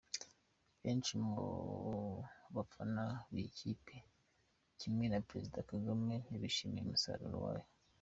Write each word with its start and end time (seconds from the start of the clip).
Benshi 0.83 1.13
mu 1.27 1.39
bafana 2.55 3.03
b’iyi 3.31 3.49
kipe 3.59 3.95
kimwe 4.79 5.05
na 5.07 5.19
Perezida 5.27 5.67
Kagame 5.71 6.13
ntibishimiye 6.25 6.83
umusaruro 6.85 7.37
wayo. 7.47 7.67